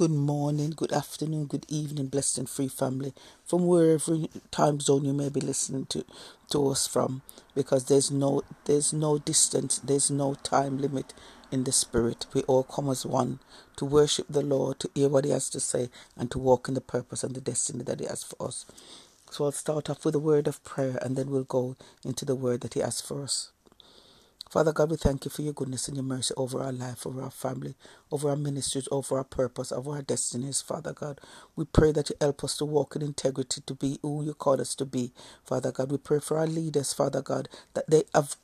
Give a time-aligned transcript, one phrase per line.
[0.00, 3.12] Good morning, good afternoon, good evening, blessed and free family,
[3.44, 4.16] from wherever
[4.50, 6.06] time zone you may be listening to,
[6.52, 7.20] to us from,
[7.54, 11.12] because there's no there's no distance, there's no time limit
[11.52, 12.24] in the spirit.
[12.32, 13.40] We all come as one
[13.76, 16.72] to worship the Lord, to hear what He has to say, and to walk in
[16.72, 18.64] the purpose and the destiny that He has for us.
[19.30, 21.76] So I'll start off with a word of prayer, and then we'll go
[22.06, 23.50] into the word that He has for us.
[24.50, 27.22] Father God, we thank you for your goodness and your mercy over our life, over
[27.22, 27.76] our family,
[28.12, 31.20] over our ministries, over our purpose, over our destinies, Father God.
[31.56, 34.60] We pray that you help us to walk in integrity, to be who you call
[34.62, 35.12] us to be,
[35.44, 35.92] Father God.
[35.92, 38.36] We pray for our leaders, Father God, that they have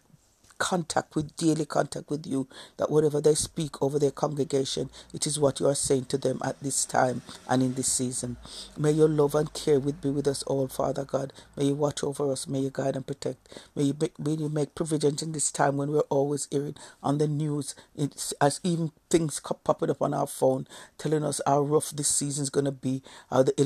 [0.59, 5.39] contact with daily contact with you that whatever they speak over their congregation it is
[5.39, 8.37] what you are saying to them at this time and in this season.
[8.77, 11.33] May your love and care with be with us all father god.
[11.57, 12.47] May you watch over us.
[12.47, 13.49] May you guide and protect.
[13.75, 17.19] May you make, may you make provisions in this time when we're always hearing on
[17.19, 17.75] the news.
[17.95, 20.67] It's, as even things popping up on our phone
[20.99, 23.59] telling us how rough this season is going to be how the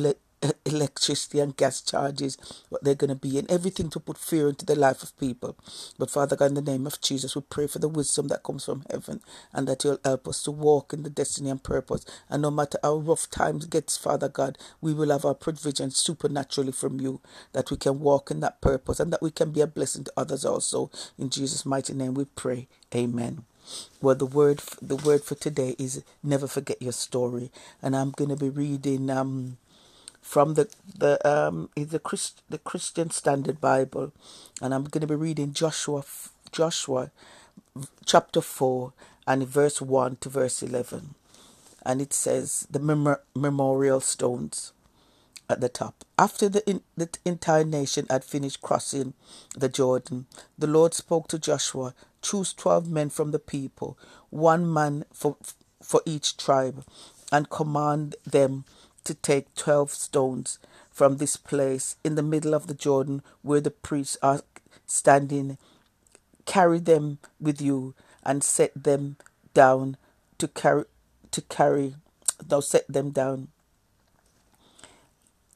[0.64, 2.36] electricity and gas charges,
[2.68, 5.56] what they're going to be, and everything to put fear into the life of people.
[5.98, 8.64] But Father God, in the name of Jesus, we pray for the wisdom that comes
[8.64, 9.20] from heaven
[9.52, 12.04] and that you'll help us to walk in the destiny and purpose.
[12.28, 16.72] And no matter how rough times gets, Father God, we will have our provision supernaturally
[16.72, 17.20] from you,
[17.52, 20.12] that we can walk in that purpose and that we can be a blessing to
[20.16, 20.90] others also.
[21.18, 22.68] In Jesus' mighty name we pray.
[22.94, 23.44] Amen.
[24.00, 27.52] Well, the word the word for today is never forget your story,
[27.82, 29.58] and I'm going to be reading um,
[30.20, 30.68] from the
[30.98, 34.12] the um the Christ, the Christian Standard Bible,
[34.60, 36.04] and I'm going to be reading Joshua
[36.52, 37.10] Joshua
[38.04, 38.92] chapter four
[39.26, 41.14] and verse one to verse eleven,
[41.84, 44.72] and it says the mem- memorial stones
[45.50, 46.04] at the top.
[46.18, 49.14] After the, in, the entire nation had finished crossing
[49.56, 53.98] the Jordan, the Lord spoke to Joshua, choose 12 men from the people,
[54.30, 55.36] one man for,
[55.82, 56.84] for each tribe,
[57.32, 58.64] and command them
[59.04, 60.58] to take 12 stones
[60.90, 64.42] from this place in the middle of the Jordan where the priests are
[64.86, 65.58] standing.
[66.46, 67.94] Carry them with you
[68.24, 69.16] and set them
[69.54, 69.96] down
[70.38, 70.84] to carry
[71.30, 71.94] to carry
[72.44, 73.48] thou set them down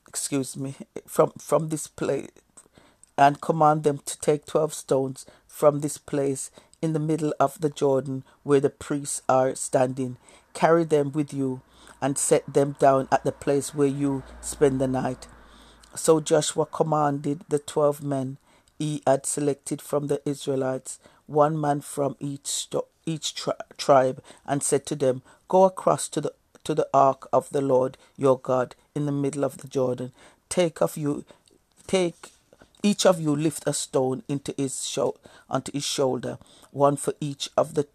[0.07, 0.75] excuse me
[1.07, 2.29] from from this place
[3.17, 6.51] and command them to take 12 stones from this place
[6.83, 10.17] in the middle of the Jordan where the priests are standing
[10.53, 11.63] carry them with you
[12.05, 15.27] and set them down at the place where you spend the night.
[15.95, 18.37] So Joshua commanded the twelve men
[18.79, 22.69] he had selected from the Israelites, one man from each
[23.07, 26.35] each tri- tribe, and said to them, Go across to the
[26.65, 30.13] to the ark of the Lord your God in the middle of the Jordan.
[30.51, 31.25] Take of you,
[31.87, 32.33] take
[32.83, 35.17] each of you lift a stone into his show,
[35.49, 36.37] onto his shoulder,
[36.71, 37.87] one for each of the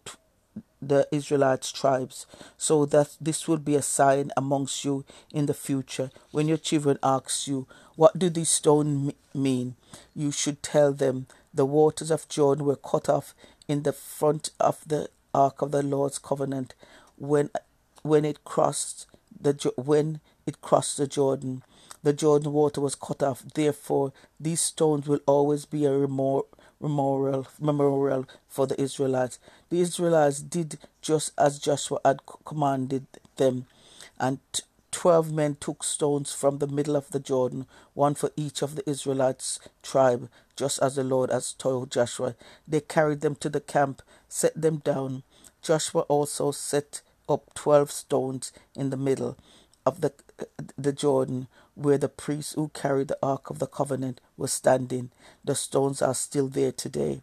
[0.82, 2.26] the Israelites' tribes,
[2.56, 6.10] so that this will be a sign amongst you in the future.
[6.30, 9.76] When your children ask you, What do these stones mean?
[10.14, 13.34] you should tell them, The waters of Jordan were cut off
[13.68, 16.74] in the front of the ark of the Lord's covenant
[17.16, 17.50] when
[18.02, 19.06] when it crossed
[19.40, 21.62] the when it crossed the Jordan.
[22.02, 23.42] The Jordan water was cut off.
[23.54, 26.46] Therefore, these stones will always be a remor-
[26.80, 29.38] memorial memorial for the Israelites.
[29.70, 33.66] The Israelites did just as Joshua had commanded them,
[34.18, 34.40] and
[34.90, 38.88] twelve men took stones from the middle of the Jordan, one for each of the
[38.90, 42.34] Israelites' tribe, just as the Lord has told Joshua.
[42.66, 45.22] They carried them to the camp, set them down.
[45.62, 49.38] Joshua also set up twelve stones in the middle
[49.86, 50.12] of the
[50.76, 55.12] the Jordan, where the priests who carried the Ark of the Covenant were standing.
[55.44, 57.22] The stones are still there today.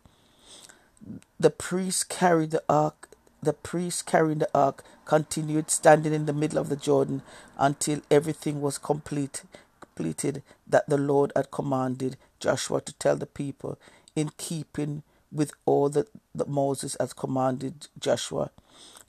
[1.39, 3.09] The priests carried the ark.
[3.41, 7.21] The priests carrying the ark continued standing in the middle of the Jordan
[7.57, 9.43] until everything was complete,
[9.79, 13.77] completed that the Lord had commanded Joshua to tell the people,
[14.15, 18.51] in keeping with all that, that Moses had commanded Joshua.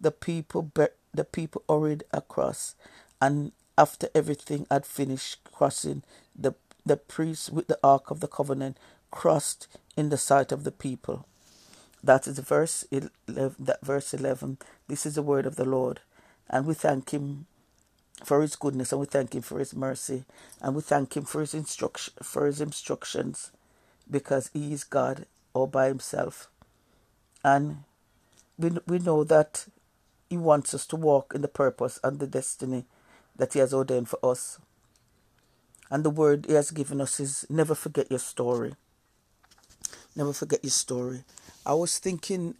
[0.00, 0.70] The people,
[1.14, 2.74] the people hurried across,
[3.20, 6.02] and after everything had finished crossing,
[6.36, 8.76] the, the priests with the Ark of the Covenant
[9.10, 11.26] crossed in the sight of the people.
[12.02, 13.10] That is verse 11,
[13.58, 14.58] that verse 11.
[14.86, 16.00] This is the word of the Lord.
[16.48, 17.46] And we thank him
[18.24, 20.24] for his goodness and we thank him for his mercy
[20.60, 23.52] and we thank him for his instruction for his instructions
[24.10, 26.48] because he is God all by himself.
[27.44, 27.84] And
[28.58, 29.66] we, we know that
[30.28, 32.84] he wants us to walk in the purpose and the destiny
[33.36, 34.58] that He has ordained for us.
[35.90, 38.74] And the word He has given us is never forget your story.
[40.18, 41.22] Never forget your story.
[41.64, 42.56] I was thinking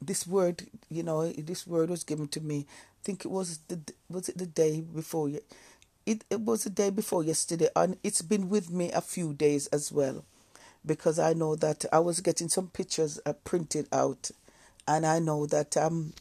[0.00, 2.64] this word, you know, this word was given to me.
[3.02, 7.24] Think it was the was it the day before it, it was the day before
[7.24, 10.24] yesterday and it's been with me a few days as well.
[10.86, 14.30] Because I know that I was getting some pictures uh, printed out
[14.86, 16.12] and I know that um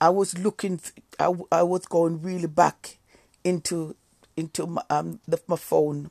[0.00, 0.78] I was looking
[1.18, 2.98] I, I was going really back
[3.42, 3.96] into
[4.36, 6.10] into my, um the, my phone.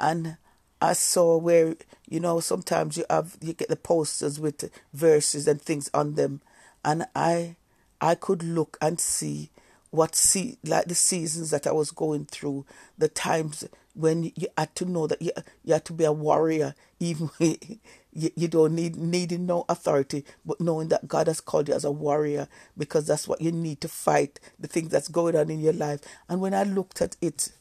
[0.00, 0.38] And
[0.84, 1.76] I saw where
[2.08, 6.42] you know sometimes you have you get the posters with verses and things on them
[6.84, 7.56] and I
[8.00, 9.50] I could look and see
[9.90, 12.66] what see like the seasons that I was going through,
[12.98, 15.30] the times when you had to know that you,
[15.64, 20.60] you had to be a warrior, even you, you don't need needing no authority, but
[20.60, 23.88] knowing that God has called you as a warrior because that's what you need to
[23.88, 26.00] fight the things that's going on in your life.
[26.28, 27.52] And when I looked at it,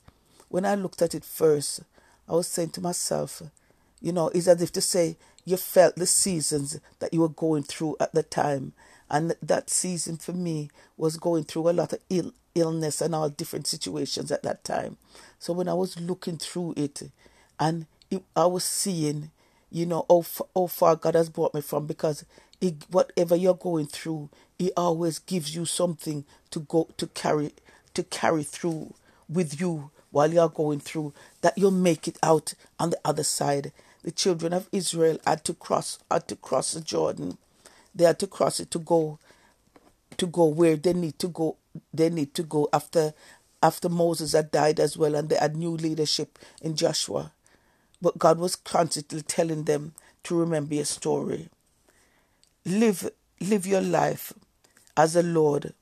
[0.49, 1.81] when I looked at it first,
[2.27, 3.41] I was saying to myself,
[4.01, 7.63] you know, it's as if to say you felt the seasons that you were going
[7.63, 8.73] through at the time
[9.09, 13.29] and that season for me was going through a lot of Ill, illness and all
[13.29, 14.97] different situations at that time.
[15.39, 17.03] So when I was looking through it,
[17.59, 19.31] and it, I was seeing,
[19.71, 20.23] you know, how,
[20.55, 22.25] how far God has brought me from, because
[22.61, 27.53] it, whatever you're going through, He always gives you something to go to carry
[27.93, 28.95] to carry through
[29.29, 31.13] with you while you're going through.
[31.41, 33.73] That you'll make it out on the other side.
[34.03, 37.37] The children of Israel had to cross had to cross the Jordan
[37.95, 39.19] they had to cross it to go
[40.17, 41.57] to go where they need to go
[41.93, 43.13] they need to go after
[43.61, 47.31] after Moses had died as well and they had new leadership in Joshua.
[48.01, 49.93] But God was constantly telling them
[50.23, 51.49] to remember your story.
[52.65, 53.09] Live
[53.39, 54.33] live your life
[54.97, 55.73] as the Lord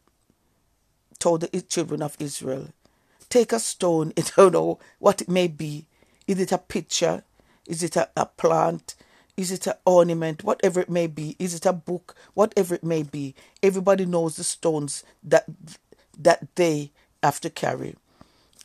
[1.20, 2.70] told the children of Israel.
[3.32, 5.88] Take a stone, I don't know what it may be.
[6.28, 7.24] Is it a picture?
[7.66, 8.94] Is it a, a plant?
[9.38, 10.44] Is it an ornament?
[10.44, 11.38] Whatever it may be.
[11.40, 12.14] Is it a book?
[12.34, 13.34] Whatever it may be.
[13.64, 15.46] Everybody knows the stones that
[16.20, 16.92] that they
[17.24, 17.96] have to carry.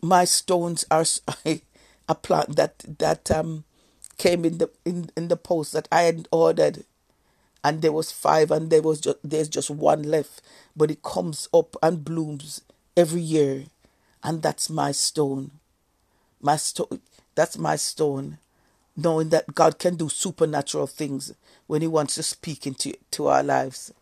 [0.03, 1.05] My stones are
[2.09, 3.65] a plant that that um
[4.19, 6.85] came in the in, in the post that I had ordered
[7.63, 10.43] and there was five and there was just there's just one left
[10.77, 12.63] but it comes up and blooms
[12.97, 13.65] every year
[14.27, 15.53] and that's my stone
[16.43, 17.01] my stone
[17.35, 18.39] that's my stone
[18.97, 21.33] knowing that God can do supernatural things
[21.67, 23.93] when He wants to speak into to our lives.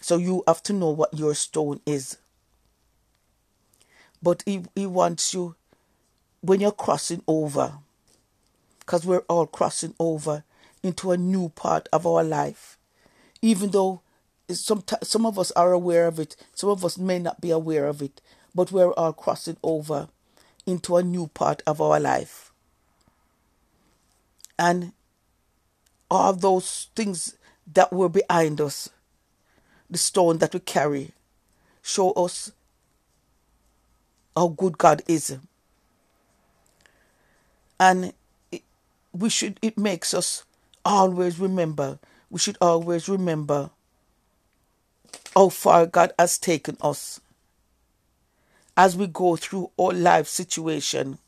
[0.00, 2.16] So you have to know what your stone is.
[4.22, 5.54] But He, he wants you
[6.40, 7.74] when you're crossing over,
[8.80, 10.44] because we're all crossing over
[10.82, 12.78] into a new part of our life.
[13.42, 14.00] Even though
[14.50, 17.86] some, some of us are aware of it, some of us may not be aware
[17.86, 18.20] of it,
[18.56, 20.08] but we're all crossing over
[20.66, 22.50] into a new part of our life
[24.58, 24.92] and
[26.10, 27.36] all those things
[27.74, 28.88] that were behind us,
[29.90, 31.12] the stone that we carry,
[31.82, 32.50] show us
[34.34, 35.36] how good God is.
[37.78, 38.14] And
[38.50, 38.62] it,
[39.12, 40.44] we should, it makes us
[40.82, 41.98] always remember,
[42.30, 43.68] we should always remember
[45.34, 47.20] how far God has taken us
[48.76, 51.18] as we go through our life situation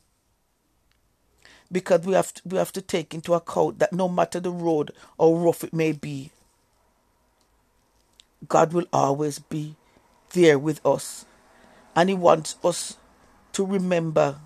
[1.71, 4.91] because we have to, we have to take into account that no matter the road
[5.17, 6.31] or rough it may be,
[8.47, 9.75] God will always be
[10.31, 11.25] there with us,
[11.95, 12.97] and He wants us
[13.53, 14.37] to remember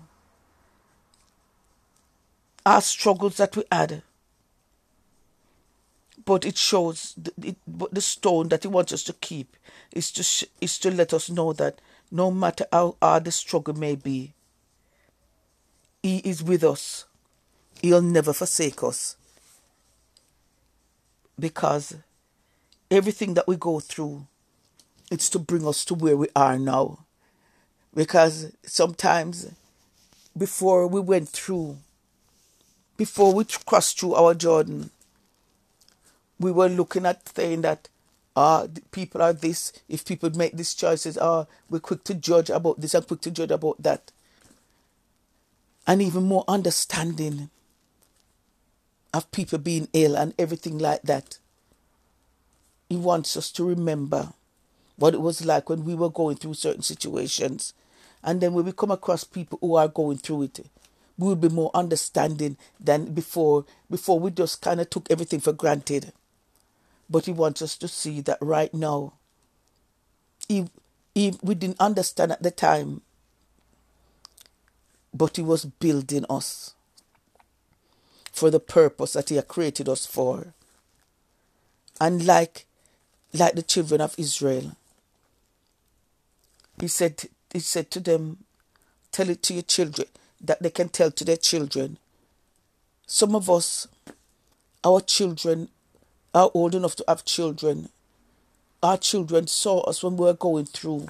[2.66, 4.02] our struggles that we had.
[6.24, 9.56] But it shows the, it, the stone that He wants us to keep
[9.92, 11.80] is to is to let us know that
[12.14, 14.32] no matter how hard the struggle may be,
[16.00, 17.06] He is with us
[17.82, 19.16] He'll never forsake us.
[21.38, 21.96] Because
[22.90, 24.26] everything that we go through,
[25.10, 27.00] it's to bring us to where we are now.
[27.94, 29.50] Because sometimes
[30.38, 31.78] before we went through,
[32.96, 34.90] before we crossed through our Jordan,
[36.38, 37.88] we were looking at saying that
[38.36, 42.80] ah, people are this, if people make these choices, ah, we're quick to judge about
[42.80, 44.10] this and quick to judge about that.
[45.86, 47.50] And even more understanding
[49.14, 51.38] of people being ill and everything like that.
[52.88, 54.32] He wants us to remember
[54.96, 57.74] what it was like when we were going through certain situations.
[58.22, 60.60] And then when we come across people who are going through it,
[61.16, 65.52] we will be more understanding than before before we just kind of took everything for
[65.52, 66.12] granted.
[67.08, 69.14] But he wants us to see that right now,
[70.48, 70.68] he,
[71.14, 73.02] he, we didn't understand at the time,
[75.12, 76.74] but he was building us
[78.34, 80.54] for the purpose that He had created us for.
[82.00, 82.66] And like,
[83.32, 84.76] like the children of Israel,
[86.80, 88.38] He said, he said to them,
[89.12, 90.08] tell it to your children,
[90.40, 91.98] that they can tell to their children.
[93.06, 93.86] Some of us,
[94.82, 95.68] our children
[96.34, 97.88] are old enough to have children.
[98.82, 101.08] Our children saw us when we were going through.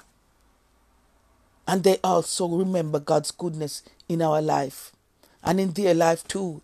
[1.66, 4.92] And they also remember God's goodness in our life
[5.42, 6.60] and in their life too.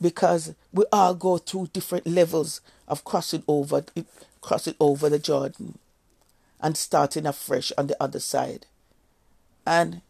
[0.00, 3.84] Because we all go through different levels of crossing over
[4.40, 5.76] crossing over the Jordan
[6.60, 8.66] and starting afresh on the other side.
[9.66, 10.00] And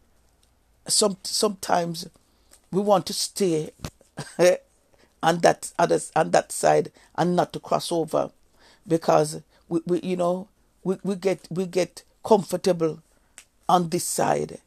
[0.87, 2.07] some sometimes
[2.71, 3.71] we want to stay
[5.21, 8.31] on that other on that side and not to cross over.
[8.87, 10.47] Because we, we you know
[10.83, 13.01] we, we get we get comfortable
[13.67, 14.59] on this side.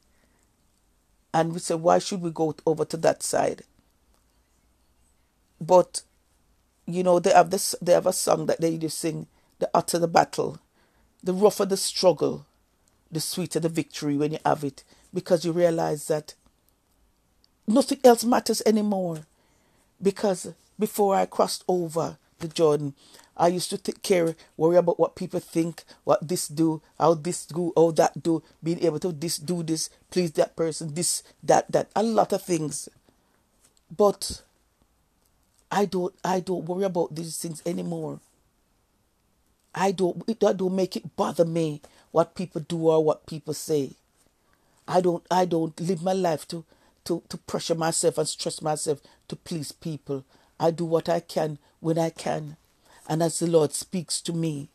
[1.34, 3.62] And we say why should we go over to that side?
[5.60, 6.02] But
[6.86, 9.26] you know they have this they have a song that they used sing
[9.58, 10.58] the hotter the battle.
[11.22, 12.46] The rougher the struggle
[13.12, 14.82] the sweeter the victory when you have it.
[15.14, 16.34] Because you realize that
[17.66, 19.26] nothing else matters anymore.
[20.02, 22.94] Because before I crossed over the Jordan,
[23.36, 27.46] I used to take care, worry about what people think, what this do, how this
[27.46, 31.70] do, how that do, being able to this do this, please that person, this, that,
[31.72, 32.88] that, a lot of things.
[33.96, 34.42] But
[35.72, 38.20] I don't I don't worry about these things anymore.
[39.74, 41.80] I don't it don't make it bother me
[42.10, 43.92] what people do or what people say.
[44.86, 46.64] I don't I don't live my life to
[47.04, 50.24] to, to pressure myself and stress myself to please people.
[50.58, 52.56] I do what I can when I can.
[53.08, 54.68] And as the Lord speaks to me,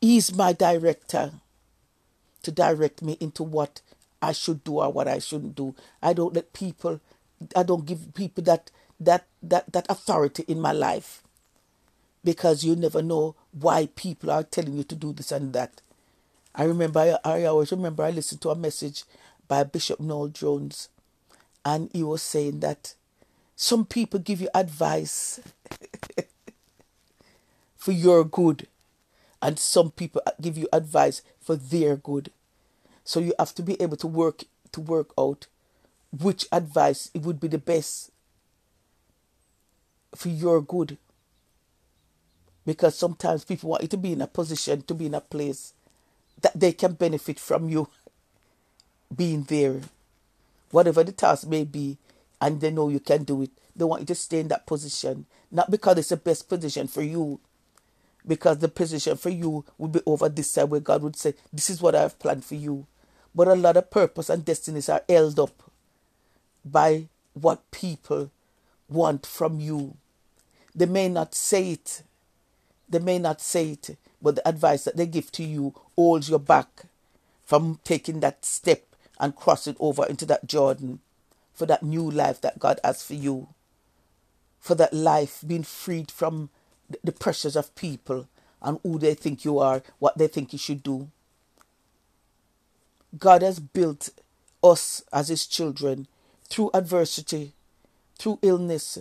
[0.00, 1.32] He's my director
[2.42, 3.80] to direct me into what
[4.20, 5.74] I should do or what I shouldn't do.
[6.02, 7.00] I don't let people
[7.56, 11.22] I don't give people that that that that authority in my life.
[12.22, 15.80] Because you never know why people are telling you to do this and that.
[16.54, 19.04] I remember I, I always remember I listened to a message
[19.48, 20.88] by Bishop Noel Jones
[21.64, 22.94] and he was saying that
[23.56, 25.40] some people give you advice
[27.76, 28.66] for your good,
[29.40, 32.30] and some people give you advice for their good.
[33.04, 35.46] So you have to be able to work to work out
[36.10, 38.10] which advice it would be the best
[40.14, 40.98] for your good.
[42.66, 45.74] Because sometimes people want you to be in a position, to be in a place
[46.40, 47.88] that they can benefit from you
[49.14, 49.80] being there
[50.74, 51.96] whatever the task may be,
[52.40, 53.50] and they know you can do it.
[53.76, 57.00] They want you to stay in that position, not because it's the best position for
[57.00, 57.38] you,
[58.26, 61.70] because the position for you would be over this side where God would say, This
[61.70, 62.86] is what I have planned for you.
[63.36, 65.62] But a lot of purpose and destinies are held up
[66.64, 68.32] by what people
[68.88, 69.96] want from you.
[70.74, 72.02] They may not say it,
[72.88, 76.38] they may not say it, but the advice that they give to you holds you
[76.40, 76.86] back
[77.44, 81.00] from taking that step and crossing over into that Jordan
[81.52, 83.48] for that new life that God has for you.
[84.60, 86.50] For that life being freed from
[87.02, 88.28] the pressures of people
[88.62, 91.08] and who they think you are, what they think you should do.
[93.18, 94.08] God has built
[94.62, 96.08] us as His children
[96.48, 97.52] through adversity,
[98.18, 98.98] through illness,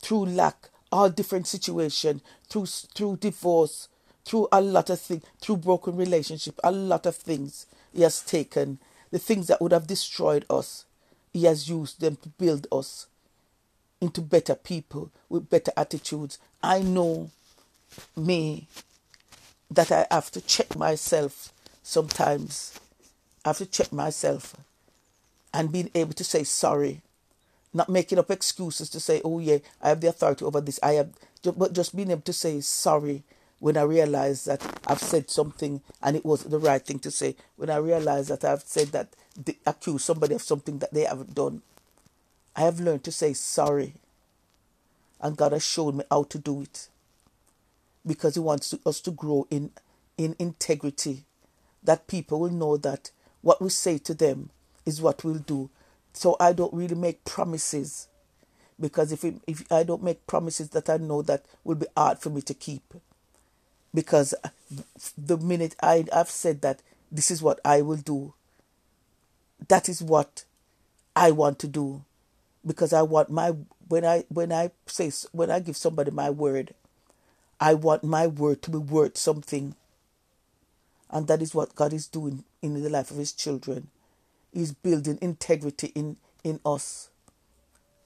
[0.00, 3.88] through lack, all different situations, through through divorce,
[4.24, 8.78] through a lot of things, through broken relationship, a lot of things He has taken
[9.10, 10.84] the things that would have destroyed us,
[11.32, 13.06] He has used them to build us
[14.00, 16.38] into better people with better attitudes.
[16.62, 17.30] I know
[18.16, 18.68] me
[19.70, 22.78] that I have to check myself sometimes.
[23.44, 24.56] I have to check myself
[25.52, 27.02] and being able to say sorry,
[27.72, 30.80] not making up excuses to say, oh, yeah, I have the authority over this.
[30.82, 31.10] I have,
[31.56, 33.22] but just being able to say sorry
[33.64, 37.34] when I realize that I've said something and it wasn't the right thing to say,
[37.56, 41.34] when I realize that I've said that, they accuse somebody of something that they haven't
[41.34, 41.62] done,
[42.54, 43.94] I have learned to say sorry.
[45.18, 46.90] And God has shown me how to do it.
[48.06, 49.70] Because He wants to, us to grow in,
[50.18, 51.24] in integrity.
[51.82, 54.50] That people will know that what we say to them
[54.84, 55.70] is what we'll do.
[56.12, 58.08] So I don't really make promises.
[58.78, 62.18] Because if, it, if I don't make promises that I know that will be hard
[62.18, 62.92] for me to keep
[63.94, 64.34] because
[65.16, 66.82] the minute I have said that
[67.12, 68.34] this is what I will do,
[69.68, 70.44] that is what
[71.14, 72.04] I want to do,
[72.66, 73.54] because I want my
[73.88, 76.74] when I when I say when I give somebody my word,
[77.60, 79.76] I want my word to be worth something.
[81.10, 83.88] And that is what God is doing in the life of His children.
[84.52, 87.10] He's building integrity in in us.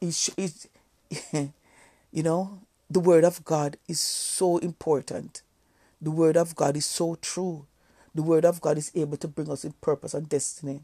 [0.01, 0.69] He's, he's
[1.33, 5.43] you know, the word of God is so important
[6.01, 7.67] the Word of God is so true.
[8.15, 10.81] the word of God is able to bring us in purpose and destiny.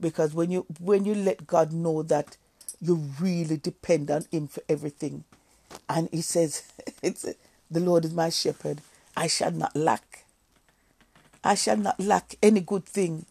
[0.00, 2.36] Because when you when you let God know that
[2.80, 5.24] you really depend on him for everything,
[5.88, 6.62] and he says,
[7.70, 8.82] the Lord is my shepherd,
[9.16, 10.24] I shall not lack.
[11.42, 13.24] I shall not lack any good thing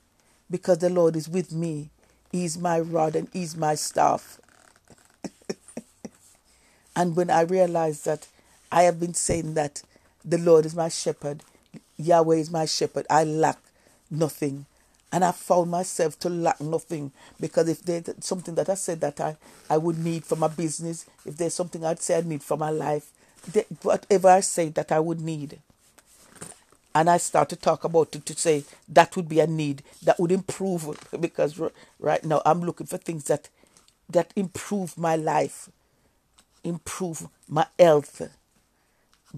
[0.50, 1.91] because the Lord is with me.
[2.31, 4.39] He is my rod and He is my staff.
[6.96, 8.27] and when I realized that
[8.72, 9.84] I have been saying that
[10.24, 11.44] the Lord is my shepherd,
[11.98, 13.58] Yahweh is my shepherd, I lack
[14.10, 14.66] nothing.
[15.13, 17.12] And I found myself to lack nothing.
[17.40, 19.36] Because if there's something that I said that I,
[19.70, 22.70] I would need for my business, if there's something I'd say I need for my
[22.70, 23.12] life,
[23.82, 25.60] whatever I say that I would need,
[26.94, 30.20] and I start to talk about it to say that would be a need that
[30.20, 31.60] would improve because
[32.00, 33.50] right now I'm looking for things that
[34.10, 35.70] that improve my life,
[36.66, 38.22] improve my health,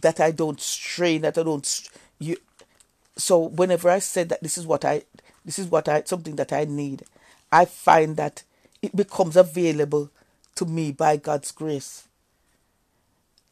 [0.02, 2.38] that I don't strain, that I don't you.
[3.16, 5.04] So whenever I said that this is what I
[5.46, 7.04] this is what I something that I need,
[7.52, 8.44] I find that
[8.82, 10.10] it becomes available
[10.56, 12.08] to me by God's grace.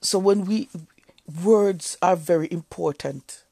[0.02, 0.70] So when we
[1.44, 3.44] words are very important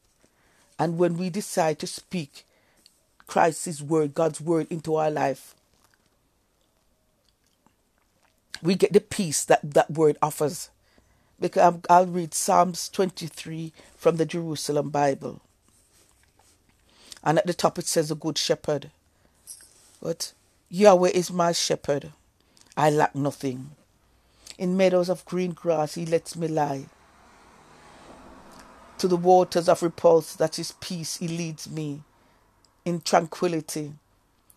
[0.77, 2.46] and when we decide to speak
[3.27, 5.53] Christ's word, God's word into our life,
[8.62, 10.69] we get the peace that that word offers.
[11.39, 15.41] Because I'll read Psalms 23 from the Jerusalem Bible.
[17.24, 18.91] And at the top it says, A good shepherd.
[20.01, 20.34] But
[20.69, 22.12] Yahweh is my shepherd.
[22.75, 23.72] I lack nothing.
[24.58, 26.86] In meadows of green grass he lets me lie
[29.00, 32.03] to the waters of repulse, that is peace, he leads me.
[32.84, 33.93] In tranquility,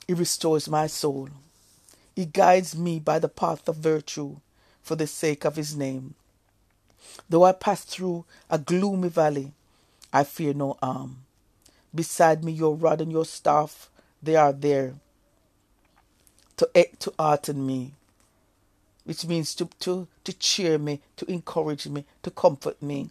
[0.08, 1.28] he restores my soul.
[2.16, 4.38] He guides me by the path of virtue
[4.82, 6.14] for the sake of his name.
[7.28, 9.52] Though I pass through a gloomy valley,
[10.12, 11.24] I fear no harm.
[11.94, 13.90] Beside me, your rod and your staff,
[14.22, 14.94] they are there
[16.56, 17.92] to, eat, to hearten me,
[19.04, 23.10] which means to, to, to cheer me, to encourage me, to comfort me.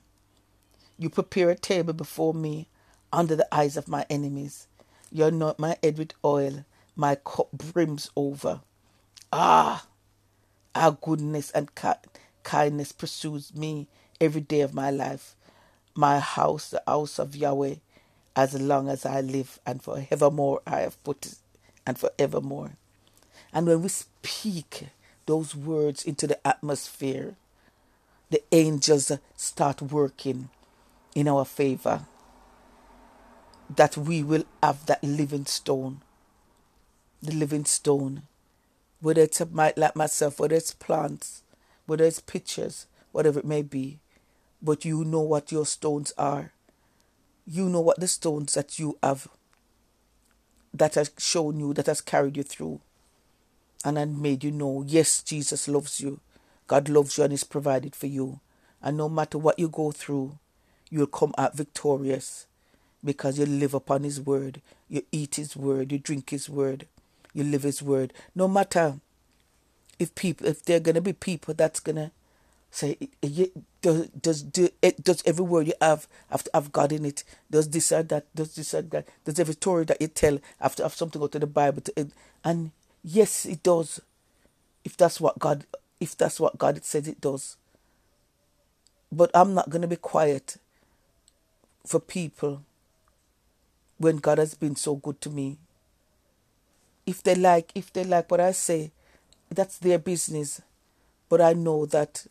[0.98, 2.68] You prepare a table before me
[3.12, 4.68] under the eyes of my enemies.
[5.12, 6.64] You anoint my head with oil.
[6.96, 8.62] My cup brims over.
[9.34, 9.86] Ah,
[10.76, 11.74] our goodness and
[12.44, 13.88] kindness pursues me
[14.20, 15.36] every day of my life.
[15.96, 17.76] My house, the house of Yahweh,
[18.36, 21.36] as long as I live, and forevermore I have put it,
[21.86, 22.72] and forevermore.
[23.54, 24.88] And when we speak
[25.26, 27.36] those words into the atmosphere,
[28.30, 30.50] the angels start working
[31.14, 32.06] in our favor,
[33.76, 36.02] that we will have that living stone.
[37.22, 38.24] The living stone.
[39.02, 41.44] Whether it's a, like myself, whether it's plants,
[41.92, 44.00] whether it's pictures, whatever it may be.
[44.62, 46.54] But you know what your stones are.
[47.46, 49.28] You know what the stones that you have
[50.74, 52.80] that has shown you, that has carried you through,
[53.84, 56.22] and then made you know, yes, Jesus loves you.
[56.66, 58.40] God loves you and is provided for you.
[58.82, 60.40] And no matter what you go through,
[60.90, 62.48] you'll come out victorious
[63.04, 66.88] because you live upon His word, you eat His word, you drink His word,
[67.34, 68.14] you live His word.
[68.34, 69.02] No matter
[70.02, 72.12] if people, if there are gonna be people that's gonna
[72.72, 72.98] say,
[73.84, 74.46] does does
[74.82, 77.24] eh, does every word you have have have God in it?
[77.52, 78.26] Does this or that?
[78.36, 79.08] Does this or that?
[79.26, 81.82] Does every story that you tell have to have something out of the Bible?
[81.84, 82.06] To, eh?
[82.44, 82.72] and
[83.04, 84.02] yes, it does.
[84.84, 85.66] If that's what God,
[86.00, 87.58] if that's what God says, it does.
[89.12, 90.58] But I'm not gonna be quiet
[91.86, 92.64] for people
[94.00, 95.60] when God has been so good to me.
[97.06, 98.92] If they like, if they like what I say,
[99.52, 100.62] that's their business.
[101.30, 102.26] But I know that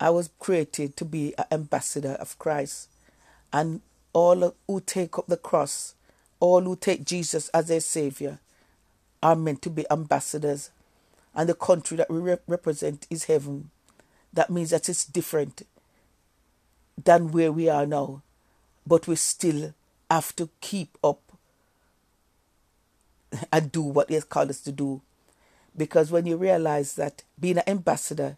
[0.00, 2.88] I was created to be an ambassador of Christ.
[3.52, 3.80] And
[4.12, 5.94] all who take up the cross,
[6.40, 8.40] all who take Jesus as their Savior,
[9.22, 10.70] are meant to be ambassadors.
[11.34, 13.70] And the country that we rep- represent is heaven.
[14.32, 15.62] That means that it's different
[17.02, 18.22] than where we are now
[18.86, 19.74] but we still
[20.10, 21.20] have to keep up
[23.52, 25.00] and do what He has called us to do.
[25.76, 28.36] Because when you realize that being an ambassador,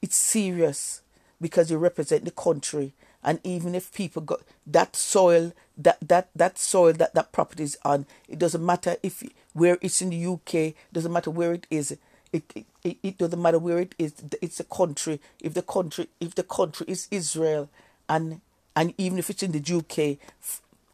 [0.00, 1.02] it's serious
[1.40, 2.92] because you represent the country.
[3.22, 7.78] And even if people got that soil, that that that soil that that property is
[7.84, 9.22] on, it doesn't matter if
[9.52, 11.96] where it's in the UK, doesn't matter where it is.
[12.32, 14.14] It, it, it doesn't matter where it is.
[14.40, 15.20] It's a country.
[15.40, 17.68] If the country if the country is Israel,
[18.08, 18.40] and
[18.76, 20.18] and even if it's in the UK,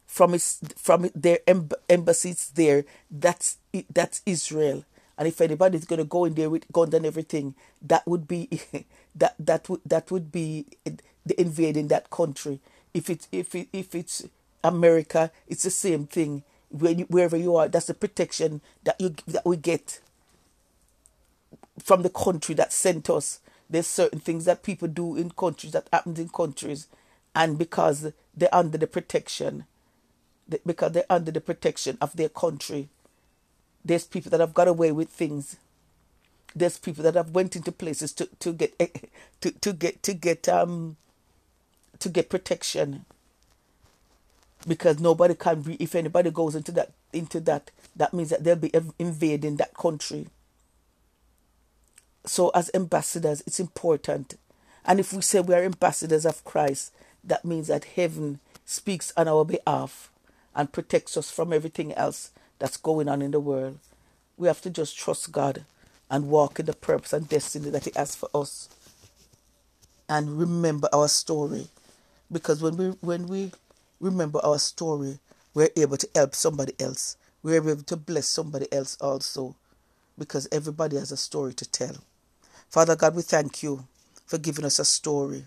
[0.07, 1.39] from its from their
[1.89, 3.57] embassies there, that's
[3.93, 4.83] that's Israel.
[5.17, 8.49] And if anybody's going to go in there with guns and everything, that would be
[9.15, 10.65] that that would that would be
[11.25, 12.59] the invading that country.
[12.93, 14.25] If it's if it, if it's
[14.63, 16.43] America, it's the same thing.
[16.69, 20.01] When you, wherever you are, that's the protection that you that we get
[21.79, 23.39] from the country that sent us.
[23.69, 26.87] There's certain things that people do in countries that happens in countries,
[27.35, 29.65] and because they're under the protection,
[30.65, 32.89] because they're under the protection of their country,
[33.85, 35.57] there's people that have got away with things.
[36.55, 38.77] There's people that have went into places to, to get
[39.41, 40.97] to, to get to get um
[41.99, 43.05] to get protection.
[44.67, 48.55] Because nobody can be if anybody goes into that into that that means that they'll
[48.55, 50.27] be invading that country.
[52.25, 54.33] So as ambassadors it's important.
[54.83, 56.91] And if we say we are ambassadors of christ
[57.23, 60.11] that means that heaven speaks on our behalf
[60.55, 62.31] and protects us from everything else
[62.65, 63.79] that's going on in the world
[64.37, 65.65] we have to just trust god
[66.11, 68.69] and walk in the purpose and destiny that he has for us
[70.09, 71.67] and remember our story
[72.31, 73.51] because when we when we
[73.99, 75.19] remember our story,
[75.53, 77.17] we're able to help somebody else.
[77.43, 79.55] We're able to bless somebody else also
[80.17, 81.97] because everybody has a story to tell.
[82.69, 83.85] Father God, we thank you
[84.25, 85.45] for giving us a story.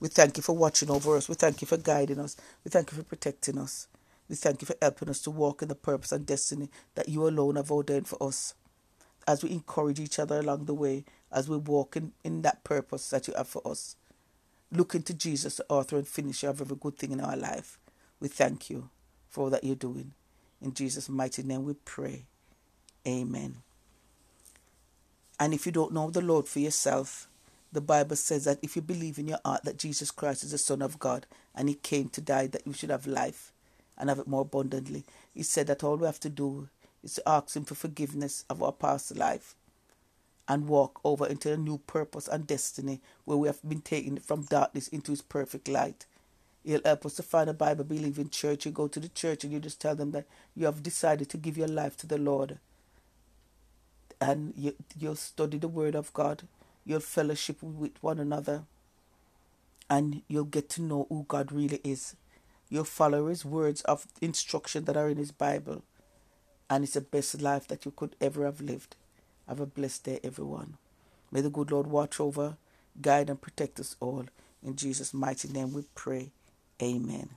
[0.00, 1.28] We thank you for watching over us.
[1.28, 2.36] We thank you for guiding us.
[2.64, 3.88] We thank you for protecting us.
[4.28, 7.26] We thank you for helping us to walk in the purpose and destiny that you
[7.26, 8.54] alone have ordained for us.
[9.26, 13.10] As we encourage each other along the way, as we walk in, in that purpose
[13.10, 13.96] that you have for us.
[14.70, 17.78] Looking to Jesus, the author and finisher of every good thing in our life.
[18.20, 18.90] We thank you
[19.28, 20.12] for all that you're doing.
[20.60, 22.24] In Jesus' mighty name we pray.
[23.06, 23.56] Amen.
[25.38, 27.28] And if you don't know the Lord for yourself,
[27.72, 30.58] the Bible says that if you believe in your heart that Jesus Christ is the
[30.58, 33.52] Son of God and He came to die that you should have life
[33.96, 35.04] and have it more abundantly,
[35.34, 36.68] He said that all we have to do
[37.02, 39.54] is to ask Him for forgiveness of our past life
[40.48, 44.42] and walk over into a new purpose and destiny where we have been taken from
[44.42, 46.06] darkness into His perfect light.
[46.64, 48.64] He'll help us to find a Bible believing church.
[48.64, 50.24] You go to the church and you just tell them that
[50.56, 52.58] you have decided to give your life to the Lord.
[54.20, 56.44] And you, you'll study the Word of God.
[56.86, 58.62] You'll fellowship with one another.
[59.90, 62.16] And you'll get to know who God really is.
[62.74, 65.84] You'll follow His words of instruction that are in His Bible.
[66.68, 68.96] And it's the best life that you could ever have lived.
[69.46, 70.76] Have a blessed day, everyone.
[71.30, 72.56] May the good Lord watch over,
[73.00, 74.24] guide, and protect us all.
[74.60, 76.32] In Jesus' mighty name we pray.
[76.82, 77.28] Amen.